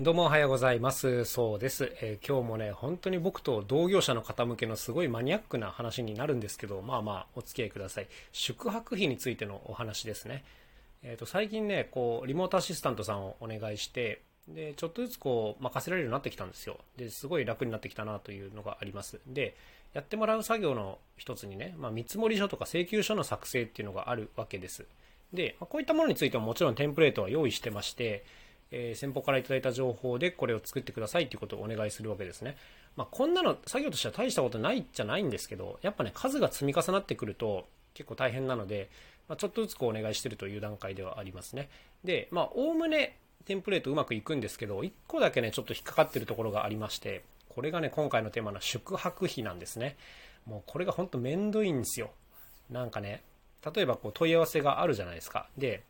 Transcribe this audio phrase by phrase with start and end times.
[0.00, 1.24] どうもおはようございます。
[1.24, 8.06] そうです、えー、今日もね、本当に僕と同業者の方向けのすごいマニアックな話になるんですけど、まあまあお付き合いください。
[8.30, 10.44] 宿泊費についてのお話ですね。
[11.02, 16.78] えっ、ー、と、最近ね、こう、リモートアシスタントさんをお願いして、で、ちょっとずつこう、任せられるようになってきたんですよ。
[16.96, 19.18] で、すごい楽になってきたなというのがあります。
[19.26, 19.56] で、
[19.94, 24.86] やってもらう作業の一つにね、まあ、見積書とか請求書の作成っていうのがあるわけです。
[25.32, 28.24] で、まあ、こういったものについてももちろんテンプレートは用意してまして、
[28.70, 32.56] えー、先方から頂いた情報でこれを作ってくださいっていうことをお願いするわけですね。
[32.96, 38.90] まあ、こんなの作業としては大したことないじゃないんですけど、やっぱね、数が積み重なってくると結構大変なので、
[39.28, 41.68] まあ、ちょっとずつこうお願いしてるという段階ではありますね。
[42.04, 49.96] で、まあ、おおむねテンプレートうまくいくんですけど、1個だけね、ちょっと引っかかってるところがありまして、これがね、今回のテーマの宿泊費なんですね。
[50.44, 52.10] もうこれが本当めんどいんですよ。
[52.70, 53.22] なんかね、
[53.74, 55.48] 例えばこう問い合わせがあるじゃないですか。
[55.56, 55.82] で、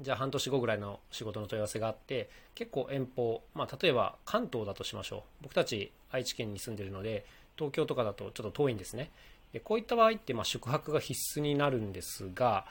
[0.00, 5.22] じゃあ半年後ぐらいの仕事の問い合わせがあって結構遠方、まあ、例えば関東だとしましょう。
[5.42, 7.24] 僕たち愛知県に住んでるので
[7.56, 9.10] 東京とかだとちょっと遠いんですね。
[9.52, 12.64] でこういった場合ってま宿泊が必須になるんですが、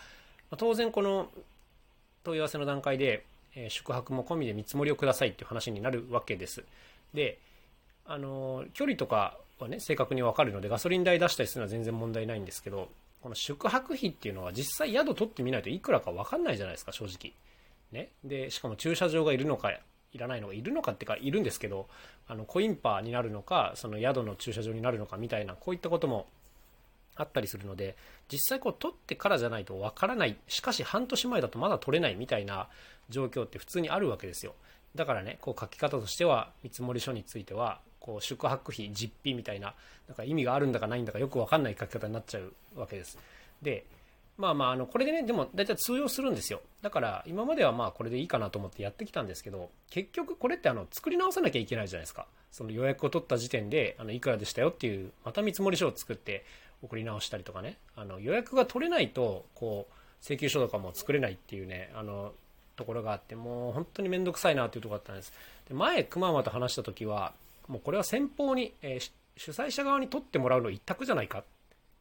[0.49, 1.29] ま、当然この
[2.23, 3.23] 問い合わせの段階で、
[3.55, 6.63] え、宿泊も込みで見積もりをくださいっていう話になるわけです。
[7.13, 7.37] で
[8.05, 12.89] あの距離とかはね正確に分かるのでガソリン代出したりするのは全然問題ないんですけど
[13.21, 17.33] この宿泊費っていうのは実際宿取ってみないといくらか分かんないじゃないですか、正直。
[17.91, 18.09] ね。
[18.23, 19.71] で、しかも駐車場がいるのか、
[20.13, 21.87] いらないのか、いるのかってか、いるんですけど、
[22.27, 26.27] あの、コインパーになるのか、その宿の駐車場になるのかみたいな、こういったことも
[27.15, 27.95] あったりするので、
[28.31, 30.37] 実際こう取ってからじゃないと分からない。
[30.47, 32.69] しかし半年前だとまだ取れないみたいな
[33.09, 34.55] 状況って普通にあるわけですよ。
[34.95, 39.73] だからね、こう書き方としては、見積書については、こう宿泊費実費みたいな
[40.07, 43.17] なんか意味があるんだかないんだかよく分かんない書き方になっちゃうわけです。
[43.61, 43.85] で
[44.37, 46.61] まあまああのこれでねでも大体通用するんですよ。
[46.81, 52.25] だから今まではまあこれでいいかなと思ってやってきたんですけど結局これってあの作り直さなきゃいけないじゃないですか。
[52.51, 56.43] その予約を取った時点であのいくらでしたよっていうまた見積もり書を作って
[56.83, 57.77] 送り直したりとかね。
[57.95, 59.93] あの予約が取れないとこう
[60.25, 62.33] 請求書とかも作れないっていうねあの
[62.75, 65.31] ところがあってもう本当に面倒くさいなっていうところだったんです。
[65.67, 67.33] で前熊間と話した時は
[67.71, 71.43] もうこれは先方に、えー、主催者側に取ってもらうの一択じゃないかっ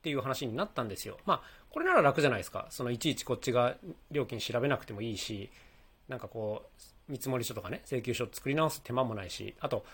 [0.02, 1.16] ていう話になったんですよ。
[1.26, 2.66] まあ、これなら楽じゃないですか。
[2.70, 3.76] そのいちいちこっちが
[4.10, 5.48] 料金調べなくてもいいし、
[6.08, 6.64] なんかこ
[7.08, 9.84] う、見積書とかね、請求書作り直す手間もないし、あと、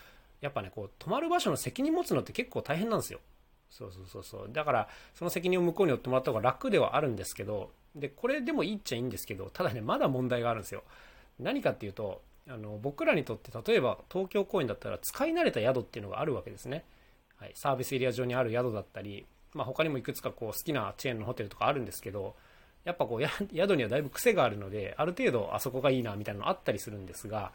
[0.41, 3.19] やっぱね、こう、泊まる場所の責任持つのって結構大変なんですよ。
[3.69, 4.49] そうそうそうそう。
[4.51, 10.83] だから、その責任を向こうに負ってもらった方が楽ではあるんですけど、で、これでもいいっちゃいいんですけど、ただね、まだ問題があるんですよ。
[11.39, 16.85] 何かっていうと、あの僕らにとって例えば東京公園だったら使い慣れた宿っていうのがあるわけですね、
[17.37, 22.35] はい、サービスエリア上にある宿だったり、まあ、他にもいくつかこう好きなチェーンのホテルとかあるんですけど
[22.85, 23.21] やっぱこう
[23.53, 27.51] 宿にはだいぶ癖があるのである程度あそこがいいなみたいなのあったりするんですが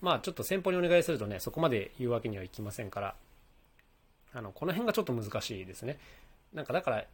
[0.00, 3.14] まあちょっと先方にお願いするとねそこまで言うわけにはいきませんから
[4.34, 5.98] あのこの辺がちょっと難しいですね。
[6.52, 7.04] なんかだから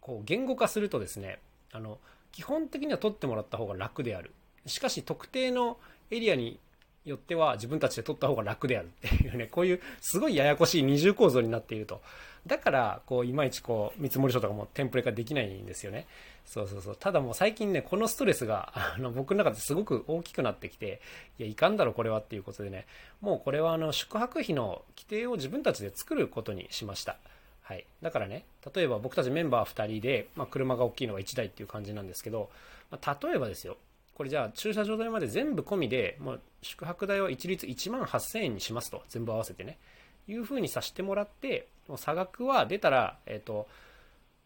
[0.00, 1.38] こう言語化するとですね
[1.72, 1.98] あの
[2.32, 4.32] 基本的には取ってもらった方が楽である。
[4.66, 5.78] しかし特定の
[6.10, 6.58] エリアに
[7.04, 12.02] よっては自分たちで取った方が楽であるっていうね、 こういうすごいややこしい二重構造になっていると。
[12.46, 16.06] だから、こう、いまいちこう、見積書とかもテンプレ化できないんですよね。
[16.44, 16.96] そうそうそう。
[16.96, 21.00] ただもう最近ね、このストレスが、 あの、僕の中ですごく大きくなってきて、
[21.38, 22.86] いや、いかんだろ、これはっていうことでね、
[23.20, 27.16] もうこれはあの、宿泊費の規定を自分たちで作ることにしました。
[27.62, 27.84] はい。
[28.00, 32.48] だからね、例えば僕たちメンバー2人で、まあ、車が大きいのが1台っていう感じなんですけど、
[32.92, 33.76] まあ、例えばですよ、
[34.16, 39.78] これじゃあ駐車場代まで全部込みで、もう宿泊代は一律1万8000円にしますと、全部合わせてね。
[40.26, 43.68] いうふうにさせてもらって、もう差額は出たら、えっ、ー、と、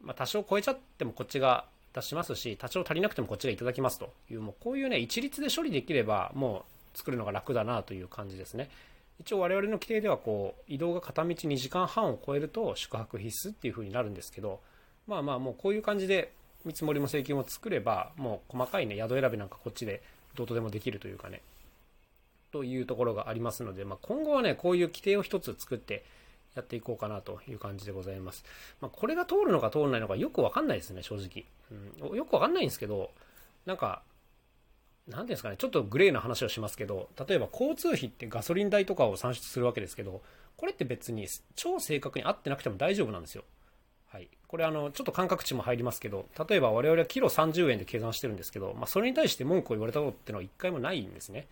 [0.03, 6.64] まあ、多少超えちゃってもこっちが出しますし、多少足りなくてもこっちがいただきますという、もうこういうね、一律で処理できれば、も
[6.94, 8.70] う作るのが楽だなという感じですね。
[9.20, 14.60] 一応我々の規定ではこう移動が片道2時間半を超えると宿泊必須っていう風になるんですけど
[15.06, 16.32] まあまあもうこういう感じで
[16.65, 20.03] 見積もりも請求も作れば、もう細かいね、宿選びなんかこっちで
[20.34, 21.43] どうとでもできるというかね、
[22.53, 26.05] というところがありますので、まあ、今後はね、こういう規定を一つ作って
[26.55, 28.44] やっていこうかなという感じでございます。
[28.81, 31.44] まあ、これが通るのか通らないのかよくわかんないですね、正直。
[32.11, 33.11] うん、よくわかんないんですけど、
[33.67, 34.02] なんか、
[35.08, 40.23] 何ですかね、ちょっとグレーな話をしますけど、例えば交通費ってガソリン代とかを算出するわけですけど、
[40.56, 41.26] これって別に
[41.56, 43.44] 超正確に合ってなくても大丈夫なんですよ。
[44.50, 51.47] これあの、ちょっと感覚値も入りますけど、例えば我々はキロ30円で計算してるんですけど、まあ、それに対して文句を言われたことってのは一回もないんですね。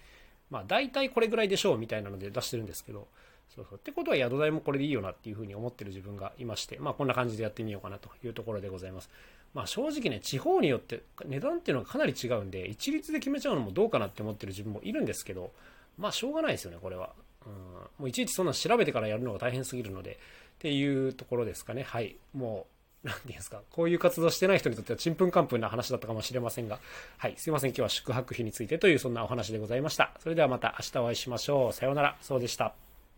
[0.50, 3.06] まあ、大体これぐらいでしょうみたいなので出してるんですけど、
[3.55, 3.79] そうそう。
[3.79, 9.09] ってことは宿代もこれでいいよなっていうふうに思ってる自分がいまして、まあ、こんな感じでやってみようかなというところでございます。
[9.55, 15.53] まあ、正直ね、地方によって値段っていうのがかなり違うんで、一律で決めちゃうのもどうかなって思ってる自分もいるんですけど、
[15.99, 17.12] まあしょうがないですよね、これは。
[17.47, 20.19] うん、もういちいちそんな調べてからやるのが大変すぎるので、
[20.56, 21.85] っていうところですかね。
[21.85, 22.17] はい。
[22.35, 26.79] もう、なんていうんですか、こういう活動してない人にとってはちんぷんかんぷんな話だったかもしれませんが、
[27.17, 27.35] はい。
[27.37, 27.71] すいません。
[27.71, 30.12] 今日は宿泊費についてというそんなお話でございました。
[30.21, 31.73] それではまた明日お会いしましょう。
[31.73, 32.17] さようなら。
[32.21, 32.88] そうでした。